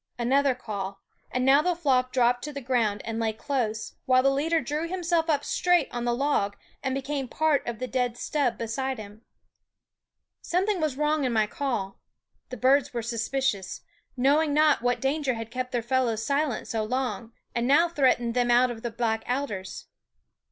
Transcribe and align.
Another 0.17 0.55
call, 0.55 1.03
and 1.29 1.45
now 1.45 1.61
the 1.61 1.75
flock 1.75 2.11
dropped 2.11 2.43
to 2.45 2.51
the 2.51 2.59
ground 2.59 3.03
and 3.05 3.19
lay 3.19 3.31
close, 3.31 3.93
while 4.07 4.23
the 4.23 4.31
leader 4.31 4.59
drew 4.59 4.87
himself 4.87 5.29
up 5.29 5.45
straight 5.45 5.89
on 5.91 6.05
the 6.05 6.15
log 6.15 6.55
and 6.81 6.95
became 6.95 7.27
part 7.27 7.67
of 7.67 7.79
a 7.79 7.85
dead 7.85 8.17
stub 8.17 8.57
beside 8.57 8.97
him. 8.97 9.11
THE 9.11 9.19
WOODS 9.19 10.47
Hf 10.47 10.49
Something 10.49 10.81
was 10.81 10.97
wrong 10.97 11.23
in 11.23 11.31
my 11.31 11.45
call; 11.45 11.99
the 12.49 12.57
birds 12.57 12.95
were 12.95 13.03
suspicious, 13.03 13.81
knowing 14.17 14.55
not 14.55 14.81
what 14.81 15.01
danger 15.01 15.35
had 15.35 15.51
kept 15.51 15.71
their 15.71 15.83
fellows 15.83 16.25
silent 16.25 16.67
so 16.67 16.83
long, 16.83 17.33
and 17.53 17.67
now 17.67 17.87
threatened 17.87 18.33
them 18.33 18.49
out 18.49 18.71
of 18.71 18.81
the 18.81 18.89
black 18.89 19.23
alders. 19.29 19.85